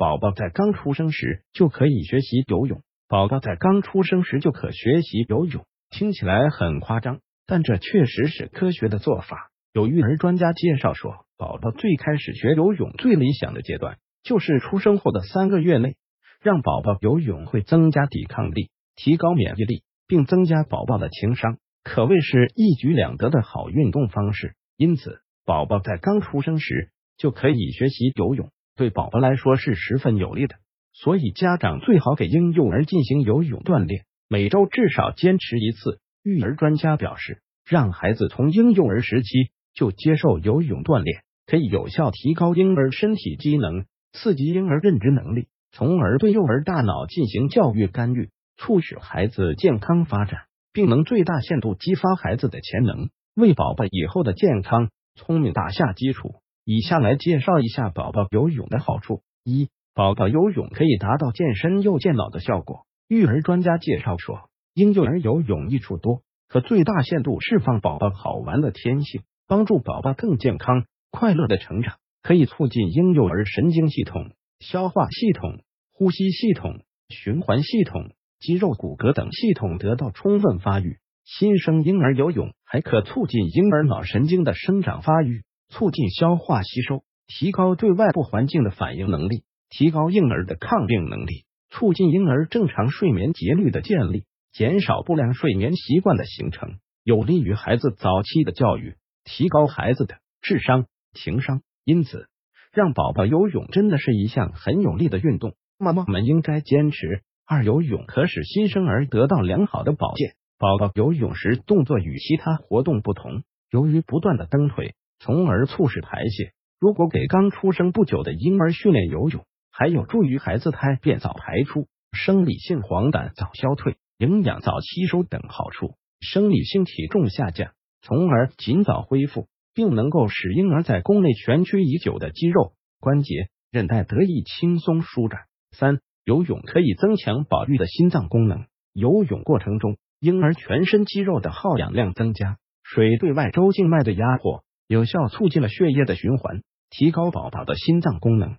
[0.00, 2.80] 宝宝在刚出生时就可以学习游泳。
[3.06, 9.50] 宝宝在刚出生时就可学习游泳，听起来很夸张，但这确实是科学的做法。
[9.74, 15.96] 有育儿专家介绍说，宝宝最开始学游泳最理想的阶段就是出生后的三个月内，
[16.40, 24.54] 让宝宝游泳会增加抵抗力，提高免疫力，并增加宝宝的情商，可谓是一举两得的好运动方式。
[24.78, 26.88] 因此，宝宝在刚出生时
[27.18, 28.48] 就可以学习游泳。
[28.80, 30.54] 对宝宝来说是十分有利的，
[30.94, 36.00] 所以家长最好给婴幼儿进行游泳锻炼，每周至少坚持一次。
[36.22, 56.39] 育儿专家表示，让孩子从婴幼儿时期就接受游泳锻炼，可以有效提高婴儿身体机能，刺激婴儿认知能力，从而对幼儿大脑进行教育干预，促使孩子健康发展，并能最大限度激发孩子的潜能，为宝宝以后的健康聪明打下基础。
[56.64, 59.22] 以下来介绍一下宝宝游泳的好处。
[59.44, 62.86] 一、宝宝游泳可以达到健身又健脑的效果。
[63.08, 75.62] 育儿专家介绍说，婴幼儿游泳益处多，可最大限度释放宝宝好玩的天性，帮助宝宝更健康快乐的成长，可以促进婴幼儿神经系统、消化系统、
[75.92, 80.98] 呼吸系统、循环系统、肌肉骨骼等系统得到充分发育。
[81.24, 85.42] 新生婴儿游泳还可促进婴儿脑神经的生长发育。
[85.70, 101.62] 促进消化吸收，提高对外部环境的反应能力，提高婴儿的抗病能力，促进婴儿正常睡眠节律的建立，减少不良睡眠习惯的形成，有利于孩子早期的教育，提高孩子的智商、情商。
[101.84, 102.26] 因此，
[102.72, 107.22] 让宝宝游泳真的是一项很有利的运动，妈妈们应该坚持。
[107.46, 110.34] 二、游泳可使新生儿得到良好的保健。
[110.58, 114.94] 宝宝游泳时动作与其他活动不同，由于不断的蹬腿。
[115.20, 116.52] 从而促使排泄。
[116.80, 135.42] 如果给刚出生不久的婴儿训练游泳，还有助于孩子胎便早排出、生理性黄疸早消退、营养早吸收等好处，生理性体重下降，从而尽早恢复，并能够使婴儿在宫内蜷曲已久的肌肉、关节、韧带得以轻松舒展。
[135.70, 138.64] 三、游泳可以增强宝玉的心脏功能。
[138.94, 144.64] 游泳过程中，婴儿全身肌肉的耗氧量增加，水对外周静脉的压迫。
[144.90, 148.56] 有效促进了血液的循环，提高宝宝的心脏功能，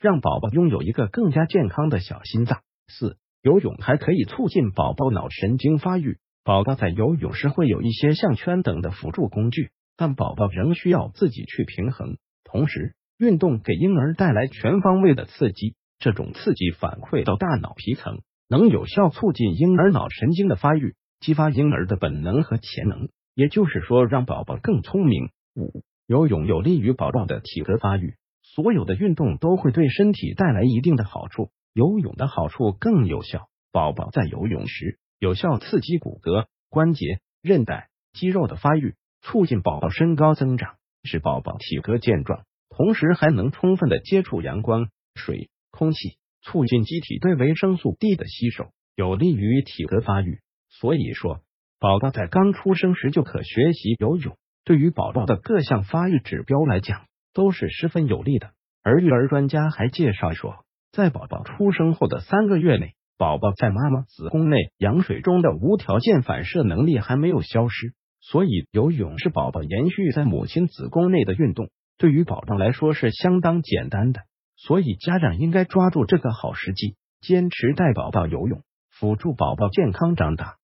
[0.00, 2.62] 让宝宝拥有一个更加健康的小心脏。
[2.88, 6.16] 四、游泳还可以促进宝宝脑神经发育。
[6.42, 12.16] 宝宝在游泳时会有一些项圈等的辅助工具，但宝宝仍需要自己去平衡。
[12.44, 23.10] 同时，运动给婴儿带来全方位的刺激，这种刺激反馈到大脑皮层，能有效促进婴儿脑神经的发育，激发婴儿的本能和潜能。
[23.34, 25.28] 也就是说，让宝宝更聪明。
[25.54, 28.14] 五、游泳有利于宝宝的体格发育。
[28.42, 33.48] 所有的运动都会对身体带来一定的好处，游泳的好处更有效。
[33.72, 42.44] 宝宝在游泳时，有效刺激骨骼、关节、韧带、肌肉的发育，促进宝宝身高增长，使宝宝体格健壮。
[42.68, 50.40] 同时，还能充分的接触阳光、水、空气，促进机体对维生素 D 的吸收，有利于体格发育。
[50.68, 51.40] 所以说，
[51.80, 54.36] 宝宝在刚出生时就可学习游泳。
[54.64, 57.02] 对于宝宝的各项发育指标来讲，
[57.34, 58.50] 都是十分有利的。
[58.82, 74.22] 而育儿专家还介绍说，在宝宝出生后的三个月内，宝宝在妈妈子宫内羊水中的无条件反射能力还没有消失，所以游泳是宝宝延续在母亲子宫内的运动，对于宝宝来说是相当简单的。
[74.56, 80.56] 所以家长应该抓住这个好时机，坚持带宝宝游泳，辅助宝宝健康长大。